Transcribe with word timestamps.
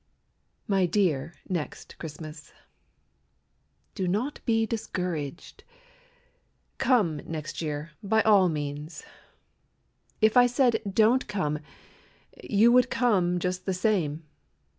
My 0.67 0.87
dear 0.87 1.35
Next 1.47 1.95
Christmas, 1.99 2.51
Do 3.93 4.07
not 4.07 4.39
be 4.47 4.65
discouraged, 4.65 5.63
Come 6.79 7.17
next 7.17 7.61
year 7.61 7.91
by 8.01 8.23
all 8.23 8.49
means; 8.49 9.03
If 10.19 10.35
I 10.37 10.47
said 10.47 10.81
"Don't 10.91 11.27
come" 11.27 11.59
You 12.43 12.71
would 12.71 12.89
come 12.89 13.37
just 13.37 13.67
the 13.67 13.75
same. 13.75 14.23